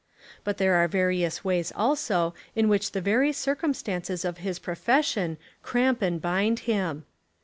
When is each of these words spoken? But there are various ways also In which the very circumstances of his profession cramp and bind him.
But 0.43 0.57
there 0.57 0.73
are 0.77 0.87
various 0.87 1.43
ways 1.43 1.71
also 1.75 2.33
In 2.55 2.69
which 2.69 2.93
the 2.93 3.01
very 3.01 3.31
circumstances 3.31 4.25
of 4.25 4.39
his 4.39 4.57
profession 4.57 5.37
cramp 5.61 6.01
and 6.01 6.19
bind 6.19 6.61
him. 6.61 7.05